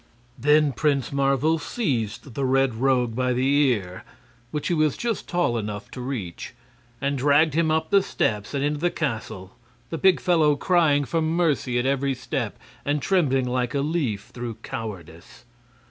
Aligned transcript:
Then 0.39 0.71
Prince 0.71 1.11
Marvel 1.11 1.59
seized 1.59 2.33
the 2.33 2.43
Red 2.43 2.73
Rogue 2.73 3.15
by 3.15 3.33
the 3.33 3.67
ear 3.67 4.03
which 4.49 4.67
he 4.67 4.73
was 4.73 4.97
just 4.97 5.29
tall 5.29 5.59
enough 5.59 5.91
to 5.91 6.01
reach 6.01 6.55
and 6.99 7.19
dragged 7.19 7.53
him 7.53 7.69
up 7.69 7.91
the 7.91 8.01
steps 8.01 8.55
and 8.55 8.63
into 8.63 8.79
the 8.79 8.89
castle, 8.89 9.55
the 9.91 9.99
big 9.99 10.19
fellow 10.19 10.55
crying 10.55 11.05
for 11.05 11.21
mercy 11.21 11.77
at 11.77 11.85
every 11.85 12.15
step 12.15 12.57
and 12.83 12.99
trembling 12.99 13.47
like 13.47 13.75
a 13.75 13.81
leaf 13.81 14.31
through 14.33 14.55
cowardice. 14.63 15.45